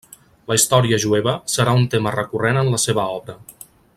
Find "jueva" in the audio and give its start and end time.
1.03-1.35